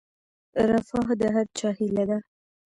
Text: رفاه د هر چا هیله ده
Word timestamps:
رفاه 0.69 1.09
د 1.21 1.23
هر 1.35 1.45
چا 1.57 1.69
هیله 1.79 2.03
ده 2.09 2.17